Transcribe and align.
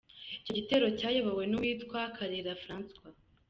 Icyo 0.39 0.51
gitero 0.57 0.85
cyayobowe 0.99 1.43
n’uwitwa 1.47 1.99
Karera 2.15 2.53
François. 2.63 3.13